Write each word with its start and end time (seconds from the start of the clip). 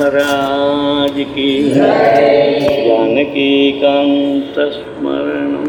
महाराज 0.00 1.16
की। 1.30 1.50
जानकी 1.72 3.50
कांत 3.80 4.58
स्मरणम 4.74 5.66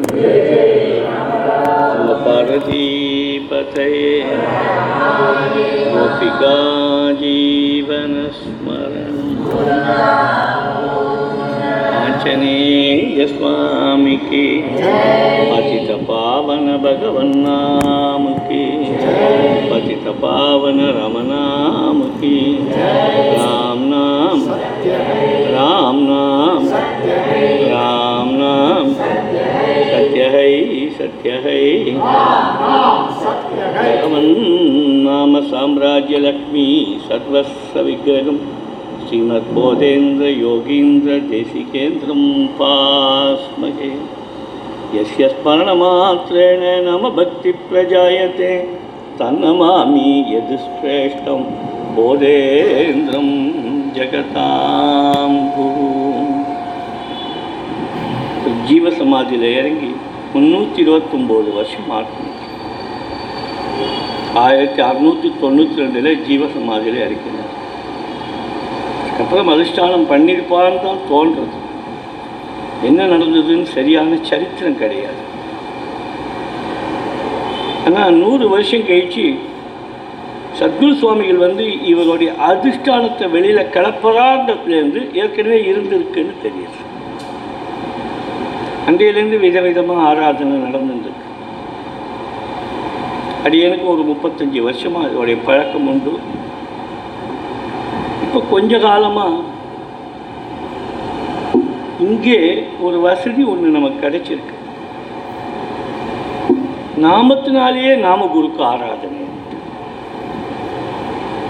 पार्वती 2.25 2.87
पतये 3.51 4.19
गोपिका 5.93 6.55
जीवन 7.21 8.13
स्मरणम 8.37 9.19
आंजनेय 11.95 13.27
स्वामी 13.27 14.15
की 14.23 14.47
पतित 14.71 15.91
पावन 16.07 16.65
भगवन्नाम 16.83 18.27
की 18.47 18.65
पतित 19.71 20.07
पावन 20.21 20.79
रमनाम 20.99 22.01
की 22.17 22.37
राम 22.71 23.70
नाम 24.31 24.43
राम 25.53 25.97
नाम 25.99 26.67
राम 27.71 28.29
नाम 28.33 28.91
सत्य 28.93 30.27
है 30.33 30.43
सत्य 30.89 31.31
है। 31.45 31.57
भगवन्नाम 33.75 35.39
साम्राज्य 35.41 36.17
लक्ष्मी 36.17 36.65
सर्वस्व 37.03 37.79
विग्रहम् 37.79 38.37
श्रीमद्बोधेन्द्र 39.07 40.25
योगीन्द्र 40.25 41.19
देशिकेन्द्रं 41.31 42.23
पास्महे। 42.61 43.91
यस्य 44.95 45.27
स्मरणमात्रेण 45.27 46.63
नम 46.85 47.09
भक्तिप्रजायते 47.09 48.53
तन्नमामि 49.19 50.09
यदुश्रेष्ठं 50.29 51.43
बोधेन्द्रं 51.95 53.27
ஜகதாம் 53.93 55.37
குரு 55.53 55.87
ஜீவ 58.67 58.89
சமாதியில் 58.91 59.47
இறங்கி 59.51 59.89
முந்நூற்றி 60.33 60.79
இருபத்தொம்போது 60.83 61.49
வருஷம் 61.51 61.89
ஆகும் 61.91 62.29
ஆயிரத்தி 64.41 64.81
அறுநூற்றி 64.81 65.29
தொண்ணூற்றி 65.41 65.81
ரெண்டில் 65.81 66.11
ஜீவ 66.23 66.47
சமாதியில் 66.49 67.01
இறக்கினார் 67.01 67.51
அதுக்கப்புறம் 68.97 69.51
அதிஷ்டானம் 69.53 70.09
பண்ணியிருப்பான்னு 70.11 70.81
தான் 70.81 71.05
தோன்றது 71.09 71.57
என்ன 72.83 73.01
நடந்ததுன்னு 73.05 73.67
சரியான 73.69 74.19
சரித்திரம் 74.23 74.77
கிடையாது 74.77 75.21
ஆனால் 77.85 78.17
நூறு 78.17 78.45
வருஷம் 78.49 78.87
கழிச்சு 78.87 79.25
சத்குரு 80.59 80.93
சுவாமிகள் 81.01 81.43
வந்து 81.45 81.65
இவருடைய 81.91 82.31
அதிஷ்டானத்தை 82.49 83.27
வெளியில் 83.35 83.69
கிளப்பறான்றதுலேருந்து 83.75 85.01
ஏற்கனவே 85.21 85.59
இருந்திருக்குன்னு 85.71 86.33
தெரியுது. 86.45 86.79
அங்கேயிலேருந்து 88.89 89.39
விதவிதமாக 89.45 90.05
ஆராதனை 90.09 90.57
நடந்துருக்கு. 90.65 91.27
எனக்கு 93.67 93.87
ஒரு 93.93 94.03
முப்பத்தஞ்சு 94.09 94.59
வருஷமாக 94.67 95.07
அதோடைய 95.07 95.37
பழக்கம் 95.45 95.87
உண்டு. 95.91 96.13
இப்போ 98.25 98.39
கொஞ்ச 98.51 98.79
காலமாக 98.79 99.39
இங்கே 102.07 102.41
ஒரு 102.85 102.99
வசதி 103.07 103.43
ஒன்று 103.53 103.75
நமக்கு 103.77 104.05
கிடைச்சிருக்கு. 104.05 104.55
நாமத்தினாலேயே 107.07 107.95
நாம 108.07 108.29
குருக்கு 108.35 108.63
ஆராதனை. 108.73 109.20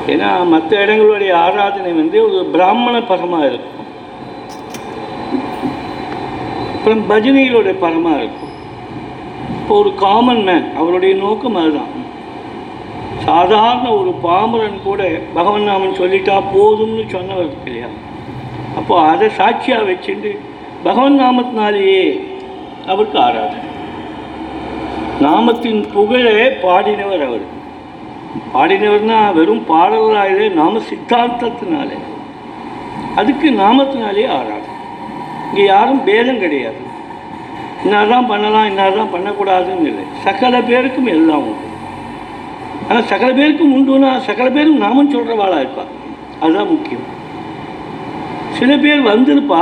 ஏன்னா 0.08 0.48
மற்ற 0.48 0.86
இடங்களுடைய 0.86 1.34
ஆராதனை 1.34 1.92
வந்து 1.94 2.18
ஒரு 2.26 2.46
பிராமண 2.46 3.00
பரமாக 3.00 3.46
இருக்கும். 3.46 3.78
அப்புறம் 6.76 7.10
பஜனைகளுடைய 7.10 7.76
பரமாக 7.80 8.18
இருக்கும். 8.18 8.54
இப்போ 9.60 9.78
ஒரு 9.78 9.96
காமன் 9.96 10.44
மேன் 10.44 10.76
அவருடைய 10.78 11.16
நோக்கம் 11.16 11.56
அதுதான். 11.56 11.94
சாதாரண 13.26 13.94
ஒரு 13.96 14.12
பாமரன் 14.24 14.84
கூட 14.84 15.10
பகவன் 15.34 15.68
நாமன் 15.70 16.00
சொல்லிட்டா 16.00 16.42
போதும்னு 16.56 17.04
சொன்னவர் 17.08 17.54
இல்லையா? 17.66 17.90
அப்போ 18.76 19.00
அதை 19.00 19.30
சாட்சியாக 19.30 19.92
வச்சுட்டு 19.92 20.38
பகவன் 20.84 21.22
நாமத்தினாலேயே 21.22 22.04
அவருக்கு 22.88 23.20
ஆராதனை. 23.20 23.70
நாமத்தின் 25.22 25.82
புகழே 25.94 26.38
பாடினவர் 26.48 27.26
அவர். 27.28 27.60
பாடினவர்னா 28.54 29.34
வெறும் 29.34 29.66
பாடலாலே 29.68 30.48
நாம 30.54 30.80
சித்தாந்தத்தினாலே. 30.90 31.98
அதுக்கு 33.16 33.48
நாமத்தினாலே 33.52 34.26
ஆராடும் 34.38 34.78
இங்கே 35.48 35.66
யாரும் 35.66 36.04
பேதம் 36.04 36.40
கிடையாது. 36.40 36.82
இன்னாதான் 37.84 38.28
பண்ணலாம் 38.28 38.68
இன்னாதான் 38.72 39.14
பண்ணக்கூடாதுன்னு 39.14 39.88
இல்லை. 39.92 40.04
சகல 40.26 40.62
பேருக்கும் 40.62 41.06
எல்லாம் 41.06 41.44
உண்டு. 41.44 41.68
ஆனால் 42.90 43.04
சகல 43.04 43.30
பேருக்கும் 43.34 43.74
உண்டுனா 43.78 44.18
சகல 44.18 44.50
பேரும் 44.50 44.78
நாமம் 44.78 45.14
சொல்கிறவாளாக 45.14 45.64
இருப்பா. 45.64 45.86
அதுதான் 46.42 46.72
முக்கியம். 46.74 47.08
சில 48.58 48.78
பேர் 48.78 49.08
வந்திருப்பா 49.08 49.62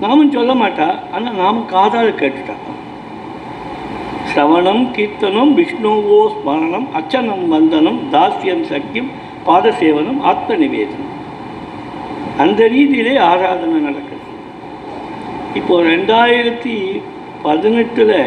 நாமும் 0.00 0.32
சொல்ல 0.32 0.52
மாட்டா 0.54 0.88
ஆனால் 1.12 1.36
நாமும் 1.42 1.66
காதால் 1.66 2.18
கேட்டுட்டா. 2.20 2.54
சிரவணம் 4.36 4.82
கீர்த்தனம் 4.96 5.52
விஷ்ணுவோ 5.58 6.16
ஸ்மரணம் 6.32 6.86
அச்சனம் 6.98 7.44
வந்தனம் 7.48 8.00
தாஸ்யம் 8.14 8.64
சக்கியம் 8.70 9.08
பாதசேவனம் 9.46 10.18
ஆத்ம 10.30 10.56
நிவேதனம் 10.56 11.12
அந்த 12.42 12.60
ரீதியிலே 12.68 13.14
ஆராதனை 13.28 13.78
நடக்குது. 13.80 14.24
இப்போ 15.54 15.74
ரெண்டாயிரத்தி 15.82 16.74
பதினெட்டில் 17.44 18.18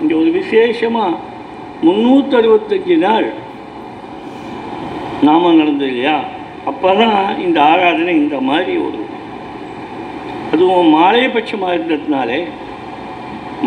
இங்கே 0.00 0.14
ஒரு 0.14 0.30
விசேஷமாக 0.30 1.18
முந்நூற்றறுபத்தஞ்சு 1.86 2.96
நாள் 2.98 3.28
நாம 5.22 5.52
நடந்தது 5.52 5.90
இல்லையா? 5.92 6.16
அப்போ 6.70 6.90
தான் 7.02 7.22
இந்த 7.38 7.58
ஆராதனை 7.72 8.14
இந்த 8.24 8.40
மாதிரி 8.40 8.74
ஒரு 8.86 9.00
அதுவும் 10.52 10.94
மாலையபட்சமாக 10.96 11.76
இருந்ததுனாலே 11.76 12.40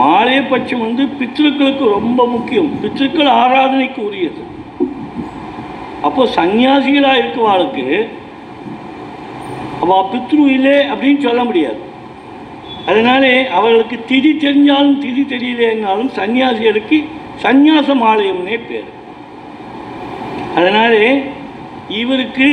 மாலையபட்சம் 0.01 0.83
வந்து 0.85 1.03
பித்ருக்களுக்கு 1.19 1.85
ரொம்ப 1.97 2.21
முக்கியம். 2.27 2.69
பித்ருக்கள் 2.83 3.29
ஆராதனைக்கு 3.41 4.01
உரியது 4.09 4.41
அப்போ 6.07 6.21
சன்னியாசிகளாக 6.35 7.21
இருக்கவாளுக்கு 7.21 7.85
அவள் 9.83 10.09
பித்ரு 10.13 10.43
இல்லை 10.57 10.75
அப்படின்னு 10.93 11.21
சொல்ல 11.27 11.43
முடியாது. 11.43 11.81
அதனாலே 12.85 13.35
அவர்களுக்கு 13.57 13.97
திதி 14.09 14.31
தெரிஞ்சாலும் 14.45 14.97
திதி 15.03 15.23
தெரியலனாலும் 15.33 16.11
சன்னியாசிகளுக்கு 16.17 16.97
சந்நியாச 17.43 17.95
மாலயம்னே 18.03 18.57
பேர். 18.67 18.89
அதனாலே 20.55 21.07
இவருக்கு 22.01 22.47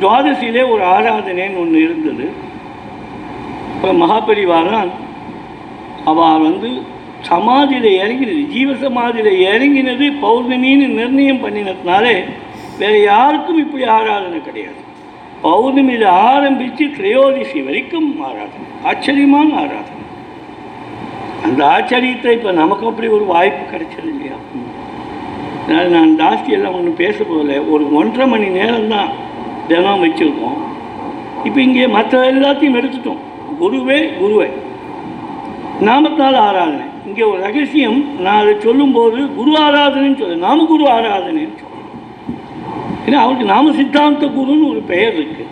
துவாதசியிலே 0.00 0.62
ஒரு 0.72 0.82
ஆராதனைன்னு 0.96 1.60
ஒன்று 1.64 1.78
இருந்தது. 1.86 2.26
இப்போ 3.74 3.90
மகாபரிவாரம் 4.02 4.94
அவள் 6.08 6.44
வந்து 6.46 6.70
சமாதியில் 7.28 7.88
இறங்கினது 8.00 8.42
ஜீவ 8.54 8.74
சமாதியில் 8.82 9.32
இறங்கினது 9.50 10.06
பௌர்ணமின்னு 10.24 10.86
நிர்ணயம் 10.98 11.42
பண்ணினதுனாலே 11.44 12.16
வேறு 12.80 12.98
யாருக்கும் 13.12 13.62
இப்படி 13.62 13.84
ஆராதனை 13.96 14.40
கிடையாது. 14.48 14.80
பௌர்ணமியில் 15.46 16.06
ஆரம்பித்து 16.28 16.84
திரையோதிசி 16.96 17.58
வரைக்கும் 17.66 18.08
ஆராதனை 18.28 18.68
ஆச்சரியமான 18.90 19.48
ஆராதனை. 19.62 20.04
அந்த 21.46 21.60
ஆச்சரியத்தை 21.74 22.30
இப்போ 22.36 22.52
நமக்கு 22.60 22.84
அப்படி 22.90 23.08
ஒரு 23.16 23.26
வாய்ப்பு 23.34 23.64
கிடைச்சது 23.72 24.08
இல்லையா? 24.14 24.38
அதனால் 25.62 25.92
நான் 25.96 26.14
ஜாஸ்தி 26.22 26.50
எல்லாம் 26.56 26.76
ஒன்றும் 26.78 27.00
பேச 27.02 27.16
போகல 27.30 27.58
ஒரு 27.72 27.84
ஒன்றரை 28.00 28.26
மணி 28.32 28.46
நேரம் 28.58 28.90
தான் 28.94 29.10
தினம் 29.70 30.02
வச்சுருக்கோம். 30.04 30.58
இப்போ 31.46 31.58
இங்கே 31.66 31.88
மற்ற 31.96 32.22
எல்லாத்தையும் 32.32 32.78
எடுத்துட்டோம். 32.80 33.20
குருவே 33.60 33.98
குருவே. 34.20 34.48
நாமத்தால் 35.86 36.36
ஆராதனை. 36.36 36.86
இங்கே 37.06 37.22
ஒரு 37.22 37.40
ரகசியம் 37.42 37.98
நான் 38.20 38.40
அதை 38.40 38.54
சொல்லும்போது 38.58 39.18
குரு 39.34 39.52
ஆராதனைன்னு 39.58 40.18
சொல்ல 40.18 40.34
நாம 40.34 40.64
குரு 40.64 40.84
ஆராதனைன்னு 40.84 41.58
சொல்லுவேன் 41.60 41.94
ஏன்னா 43.06 43.18
அவருக்கு 43.24 43.46
நாம 43.52 43.72
சித்தாந்த 43.72 44.26
குருன்னு 44.26 44.70
ஒரு 44.70 44.80
பெயர் 44.92 45.14
இருக்கு. 45.14 45.44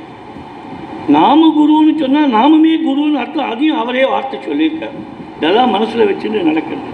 நாம 1.08 1.48
குருன்னு 1.58 1.92
சொன்னால் 1.98 2.32
நாமமே 2.38 2.72
குருன்னு 2.86 3.20
அர்த்தம். 3.22 3.50
அதையும் 3.50 3.78
அவரே 3.78 4.04
வார்த்தை 4.04 4.38
சொல்லியிருக்காரு. 4.46 4.98
இதெல்லாம் 5.36 5.70
மனசில் 5.70 6.08
வச்சுட்டு 6.08 6.48
நடக்கிறது. 6.50 6.90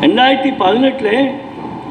ரெண்டாயிரத்தி 0.00 0.52
பதினெட்டில் 0.56 1.30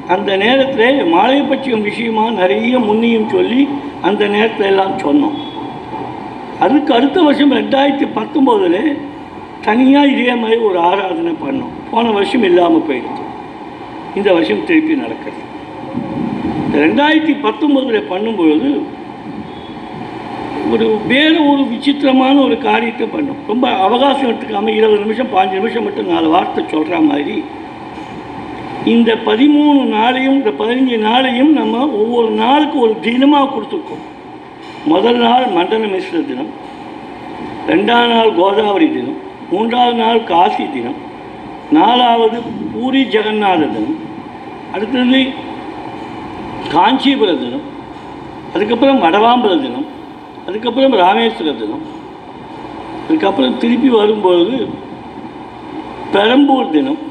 அந்த 0.08 0.38
நேரத்தில் 0.38 1.14
மாலைப்பட்சியம் 1.14 1.82
விஷயமா 1.82 2.30
நிறைய 2.30 2.80
முன்னியும் 2.80 3.30
சொல்லி 3.30 3.68
அந்த 4.02 4.28
நேரத்தில் 4.28 4.68
எல்லாம் 4.68 4.98
சொன்னோம். 4.98 5.38
அதுக்கு 6.60 6.92
அடுத்த 6.94 7.22
வருஷம் 7.22 7.52
ரெண்டாயிரத்தி 7.52 8.08
பத்தொம்போதில் 8.16 8.82
தனியாக 9.68 10.12
இதே 10.14 10.36
மாதிரி 10.42 10.60
ஒரு 10.70 10.78
ஆராதனை 10.90 11.34
பண்ணோம். 11.46 11.74
போன 11.92 12.12
வருஷம் 12.18 12.46
இல்லாமல் 12.50 12.86
போயிடுச்சு. 12.90 13.24
இந்த 14.20 14.30
வருஷம் 14.38 14.66
திருப்பி 14.70 14.94
நடக்கிறது. 15.04 15.44
ரெண்டாயிரத்தி 16.84 17.34
பத்தொம்போதில் 17.46 18.10
பண்ணும்பொழுது 18.14 18.70
ஒரு 20.74 20.86
வேறு 21.12 21.38
ஒரு 21.52 21.64
விசித்திரமான 21.74 22.36
ஒரு 22.46 22.56
காரியத்தை 22.66 23.06
பண்ணோம். 23.14 23.42
ரொம்ப 23.52 23.66
அவகாசம் 23.86 24.30
எடுத்துக்காமல் 24.30 24.78
இருபது 24.80 25.04
நிமிஷம் 25.04 25.32
பாஞ்சு 25.36 25.60
நிமிஷம் 25.60 25.86
மட்டும் 25.88 26.12
நாலு 26.14 26.28
வார்த்தை 26.34 26.64
சொல்கிற 26.74 27.00
மாதிரி 27.10 27.38
இந்த 28.94 29.12
பதிமூணு 29.28 29.82
நாளையும் 29.98 30.38
இந்த 30.40 30.52
பதினஞ்சு 30.60 30.98
நாளையும் 31.10 31.54
நம்ம 31.60 31.84
ஒவ்வொரு 32.02 32.30
நாளுக்கு 32.44 32.78
ஒரு 32.86 32.94
தினமாக 33.06 33.50
கொடுத்துருக்கோம். 33.54 34.04
முதல் 34.94 35.22
நாள் 35.26 35.46
மண்டல 35.56 35.88
மிஸ்ர 35.94 36.20
தினம் 36.28 36.52
ரெண்டாம் 37.72 38.12
நாள் 38.14 38.36
கோதாவரி 38.40 38.88
தினம் 38.98 39.18
மூன்றாவது 39.52 39.98
நாள் 40.04 40.20
காசி 40.32 40.64
தினம் 40.76 41.00
நாலாவது 41.78 42.38
பூரி 42.74 43.02
ஜெகநாத 43.14 43.70
தினம் 43.76 43.98
அடுத்தது 44.74 45.22
காஞ்சிபுர 46.74 47.32
தினம் 47.44 47.66
அதுக்கப்புறம் 48.54 49.02
வடவாம்பர 49.06 49.54
தினம் 49.66 49.88
அதுக்கப்புறம் 50.48 50.96
ராமேஸ்வர 51.04 51.54
தினம் 51.62 51.86
அதுக்கப்புறம் 53.06 53.58
திருப்பி 53.58 53.90
வரும்பொழுது 53.98 54.58
பெரம்பூர் 56.14 56.74
தினம் 56.76 57.02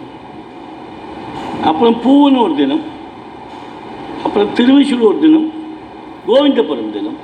அப்புறம் 1.71 1.97
பூவனூர் 2.05 2.59
தினம் 2.61 2.85
அப்புறம் 4.27 4.53
திருவிசூலூர் 4.59 5.23
தினம் 5.25 5.47
கோவிந்தபுரம் 6.27 6.93
தினம். 6.94 7.19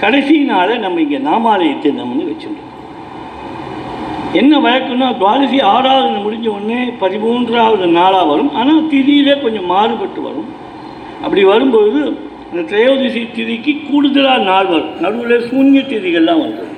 கடைசி 0.00 0.34
நாளை 0.50 0.74
நம்ம 0.78 1.00
இங்கே 1.00 1.18
நாமாலய 1.28 1.74
தினம்னு 1.84 2.24
வச்சுருக்கோம். 2.30 2.72
என்ன 4.40 4.52
வழக்குன்னா 4.64 5.08
துவாதசி 5.20 5.58
ஆறாவது 5.72 6.20
முடிஞ்ச 6.26 6.46
உடனே 6.56 6.80
பதிமூன்றாவது 7.02 7.86
நாளாக 7.98 8.24
வரும். 8.30 8.52
ஆனால் 8.60 8.86
திதியிலே 8.92 9.34
கொஞ்சம் 9.42 9.68
மாறுபட்டு 9.72 10.20
வரும். 10.28 10.48
அப்படி 11.24 11.42
வரும்போது 11.52 12.00
அந்த 12.50 12.62
திரையோதசி 12.70 13.22
திதிக்கு 13.36 13.72
கூடுதலாக 13.88 14.46
நாள் 14.50 14.70
வரும். 14.72 14.92
நடுவில் 15.04 15.46
சூன்ய 15.50 15.80
திதிகள்லாம் 15.92 16.42
வந்துடும். 16.44 16.74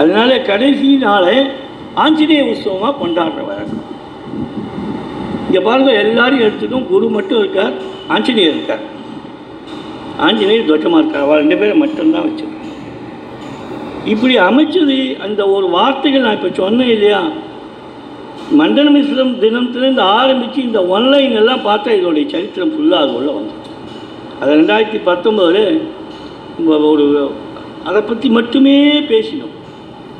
அதனால 0.00 0.30
கடைசி 0.50 0.88
நாளை 1.06 1.36
ஆஞ்சநேய 2.04 2.48
உற்சவமாக 2.52 2.98
கொண்டாடுற 3.02 3.42
வழக்கம் 3.50 3.82
இங்கே 5.46 5.60
பாருங்க 5.66 5.90
எல்லாரையும் 6.04 6.46
எடுத்துக்கும் 6.46 6.88
குரு 6.92 7.08
மட்டும் 7.16 7.40
இருக்கார் 7.42 7.74
ஆஞ்சநேயர் 8.14 8.56
இருக்கார். 8.56 8.84
ஆஞ்சநேயர் 10.26 10.68
துவட்டமாக 10.68 11.00
இருக்கார். 11.02 11.24
அவள் 11.26 11.40
ரெண்டு 11.42 11.58
பேரை 11.60 11.76
மட்டும்தான் 11.82 12.26
வச்சுருக்கோம் 12.28 12.63
இப்படி 14.12 14.34
அமைச்சது 14.48 14.96
அந்த 15.26 15.42
ஒரு 15.56 15.66
வார்த்தைகள் 15.74 16.24
நான் 16.24 16.36
இப்போ 16.38 16.50
சொன்னேன் 16.60 16.92
இல்லையா? 16.94 17.20
மண்டல 18.60 18.88
மிஸ்ரம் 18.96 19.32
தினத்துலேருந்து 19.42 20.04
ஆரம்பித்து 20.18 20.58
இந்த 20.68 20.80
ஒன்லைன் 20.94 21.36
எல்லாம் 21.40 21.66
பார்த்தா 21.68 21.90
இதோடைய 21.98 22.24
சரித்திரம் 22.32 22.72
ஃபுல்லாக 22.74 23.04
அது 23.04 23.14
உள்ள 23.18 23.30
வந்துச்சு 23.36 23.72
அது 24.40 24.58
ரெண்டாயிரத்தி 24.60 25.00
பத்தொம்போதில் 25.10 26.82
ஒரு 26.92 27.06
அதை 27.88 28.00
பற்றி 28.02 28.28
மட்டுமே 28.38 28.76
பேசினோம். 29.12 29.54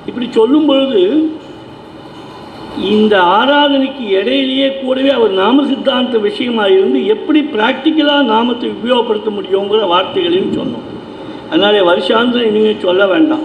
இப்படி 0.09 0.27
சொல்லும் 0.39 0.67
பொழுது 0.71 1.03
இந்த 2.93 3.15
ஆராதனைக்கு 3.39 4.05
இடையிலேயே 4.19 4.69
கூடவே 4.81 5.11
அவர் 5.19 5.33
நாம 5.43 5.65
சித்தாந்த 5.71 6.19
விஷயமாக 6.29 6.75
இருந்து 6.77 7.01
எப்படி 7.15 7.41
ப்ராக்டிக்கலாக 7.57 8.31
நாமத்தை 8.35 8.71
உபயோகப்படுத்த 8.77 9.31
முடியுங்கிற 9.39 9.89
வார்த்தைகளையும் 9.95 10.57
சொன்னோம். 10.61 10.87
அதனாலே 11.51 11.83
வருஷாந்திரம் 11.91 12.49
இனிமேல் 12.51 12.85
சொல்ல 12.87 13.07
வேண்டாம். 13.07 13.45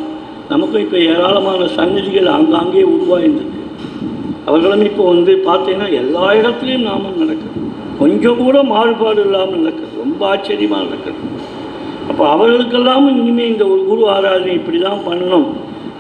நமக்கும் 0.52 0.84
இப்போ 0.86 0.98
ஏராளமான 1.12 1.62
சந்நிதிகள் 1.78 2.30
ஆங்காங்கே 2.36 2.84
உருவாயிருந்தது 2.94 3.58
அவர்களும் 4.48 4.86
இப்போ 4.90 5.04
வந்து 5.14 5.34
பார்த்தீங்கன்னா 5.48 5.90
எல்லா 6.02 6.28
இடத்துலையும் 6.40 6.88
நாமம் 6.90 7.20
நடக்கிறோம். 7.22 7.66
கொஞ்சம் 8.00 8.40
கூட 8.44 8.58
மாறுபாடு 8.72 9.22
இல்லாமல் 9.28 9.62
நடக்குது 9.62 10.02
ரொம்ப 10.04 10.22
ஆச்சரியமாக 10.34 10.86
நடக்குது 10.86 11.28
அப்போ 12.10 12.24
அவர்களுக்கெல்லாம் 12.36 13.08
இனிமேல் 13.18 13.52
இந்த 13.54 13.64
ஒரு 13.74 13.82
குரு 13.90 14.04
ஆராதனை 14.16 14.54
இப்படி 14.60 14.80
தான் 14.86 15.04
பண்ணணும். 15.08 15.48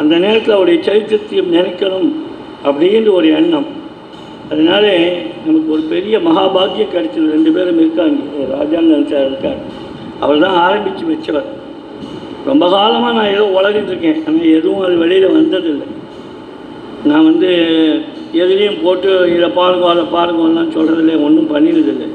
அந்த 0.01 0.13
நேரத்தில் 0.23 0.55
அவருடைய 0.57 0.79
சரித்திரத்தையும் 0.87 1.53
நினைக்கணும் 1.57 2.09
அப்படின்ற 2.67 3.11
ஒரு 3.19 3.27
எண்ணம். 3.39 3.67
அதனால 4.51 4.85
நமக்கு 5.45 5.69
ஒரு 5.75 5.83
பெரிய 5.93 6.15
மகாபாகியம் 6.27 6.93
கிடைச்சது. 6.95 7.27
ரெண்டு 7.35 7.51
பேரும் 7.55 7.81
இருக்காங்க. 7.83 8.19
ராஜாங்க 8.55 9.01
சார் 9.11 9.27
இருக்கார். 9.29 9.59
அவர் 10.23 10.43
தான் 10.45 10.59
ஆரம்பித்து 10.65 11.03
வச்சவர். 11.11 11.49
ரொம்ப 12.47 12.65
காலமாக 12.73 13.13
நான் 13.17 13.33
ஏதோ 13.35 13.45
உலகிட்டு 13.59 13.91
இருக்கேன். 13.93 14.19
ஆனால் 14.27 14.47
எதுவும் 14.57 14.83
அது 14.85 14.95
வெளியில் 15.03 15.35
வந்ததில்லை. 15.37 15.87
நான் 17.09 17.27
வந்து 17.29 17.49
எதுலேயும் 18.43 18.81
போட்டு 18.83 19.09
இதை 19.35 19.49
பாருங்க 19.59 19.85
அதை 19.93 20.05
பாருங்கலாம் 20.15 20.73
சொல்கிறதில்ல 20.77 21.13
ஒன்றும் 21.27 21.51
பண்ணினதில்லை. 21.53 22.07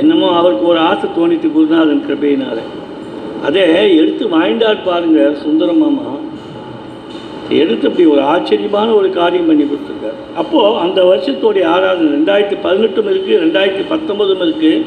என்னமோ 0.00 0.28
அவருக்கு 0.40 0.64
ஒரு 0.72 0.80
ஆசை 0.90 1.08
தோணித்து 1.18 1.48
குருநாதன் 1.56 2.04
கிருப்பையினால 2.06 2.58
அதே 3.48 3.64
எடுத்து 4.00 4.24
வாய்ந்தாட் 4.34 4.86
பாருங்கள் 4.88 5.40
சுந்தரம் 5.44 5.82
மாமா. 5.84 6.06
எடுத்து 7.60 7.86
அப்படி 7.88 8.04
ஒரு 8.14 8.22
ஆச்சரியமான 8.32 8.88
ஒரு 8.98 9.08
காரியம் 9.18 9.48
பண்ணி 9.50 9.64
கொடுத்துருக்காரு. 9.64 10.18
அப்போது 10.40 10.78
அந்த 10.84 11.00
வருஷத்தோடைய 11.10 11.64
ஆராதனை 11.74 12.10
ரெண்டாயிரத்தி 12.18 12.56
பதினெட்டும் 12.66 13.10
இருக்குது 13.12 13.40
ரெண்டாயிரத்தி 13.44 13.84
பத்தொம்பதும் 13.92 14.44
இருக்குது 14.46 14.84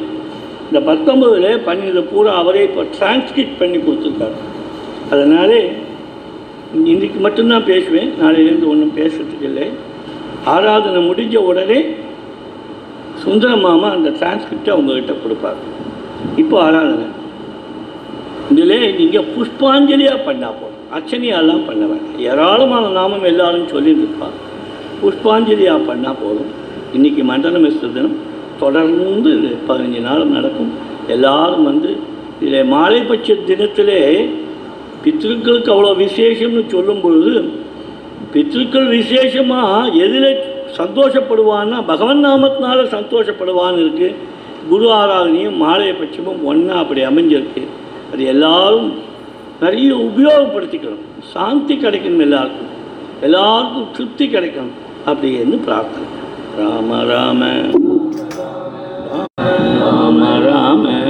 இந்த 0.67 0.79
பத்தொம்பதில் 0.89 1.63
பன்னெண்டு 1.67 2.03
பூரா 2.11 2.31
அவரே 2.41 2.63
இப்போ 2.69 2.83
டிரான்ஸ்கிரிப்ட் 2.97 3.59
பண்ணி 3.61 3.79
கொடுத்துருக்காரு. 3.79 4.37
அதனாலே 5.11 5.71
இன்றைக்கு 6.73 7.19
மட்டும்தான் 7.19 7.65
பேசுவேன். 7.65 8.11
நாளையிலேருந்து 8.21 8.67
ஒன்றும் 8.67 8.95
பேசுறதுக்கு 8.95 9.41
இல்லை. 9.41 9.69
ஆராதனை 10.45 11.09
முடிஞ்ச 11.09 11.35
உடனே 11.35 11.85
சுந்தர 13.15 13.55
மாமா 13.55 13.89
அந்த 13.89 14.09
டிரான்ஸ்கிரிப்டை 14.09 14.71
அவங்கக்கிட்ட 14.75 15.21
கொடுப்பார். 15.21 15.55
இப்போ 16.35 16.61
ஆராதனை. 16.61 17.05
இதில் 18.51 18.95
நீங்கள் 18.95 19.25
புஷ்பாஞ்சலியாக 19.35 20.19
பண்ணால் 20.25 20.55
போதும். 20.59 20.83
அர்ச்சனையாலாம் 20.95 21.65
பண்ண 21.65 21.85
வேண்டாம். 21.85 22.19
ஏராளமான 22.19 22.87
நாமம் 22.87 23.23
எல்லாரும் 23.23 23.67
சொல்லியிருப்பா. 23.67 24.27
புஷ்பாஞ்சலியாக 25.03 25.81
பண்ணால் 25.89 26.21
போதும். 26.23 26.51
இன்றைக்கி 26.93 27.23
மண்டல 27.23 27.57
மிஸ்ர 27.57 27.93
தினம். 27.93 28.17
தொடர்ந்து 28.59 29.37
இது 29.37 29.57
பதினஞ்சு 29.67 30.01
நாளும் 30.01 30.31
நடக்கும். 30.31 30.71
எல்லாரும் 31.07 31.63
வந்து 31.63 31.97
இதில் 32.41 32.71
மாலைபட்ச 32.71 33.37
தினத்திலே 33.47 34.29
பித்ருக்களுக்கு 35.05 35.69
அவ்வளோ 35.69 35.95
விசேஷம்னு 35.97 36.67
சொல்லும் 36.67 37.01
பொழுது 37.01 37.63
விசேஷமாக 38.89 39.89
எதில் 39.89 40.37
சந்தோஷப்படுவான்னா 40.77 41.83
பகவன் 41.85 42.25
நாமத்தினால 42.25 42.85
சந்தோஷப்படுவான்னு 42.85 43.77
இருக்குது 43.77 44.15
குரு 44.69 44.89
ஆராதனையும் 44.91 45.61
மாலைய 45.61 45.93
பட்சமும் 45.93 46.43
ஒன்றா 46.43 46.75
அப்படி 46.75 47.05
அமைஞ்சிருக்கு. 47.05 47.67
அது 48.13 48.23
எல்லாரும் 48.23 48.93
நிறைய 49.61 49.95
உபயோகப்படுத்திக்கணும். 49.95 51.03
சாந்தி 51.23 51.75
கிடைக்கணும் 51.75 52.19
எல்லாருக்கும். 52.19 52.67
எல்லாருக்கும் 53.21 53.87
திருப்தி 53.91 54.27
கிடைக்கணும். 54.27 54.73
அப்படின்னு 55.05 55.63
பிரார்த்தனை. 55.63 56.07
ராம 56.57 57.03
ராம. 57.03 57.45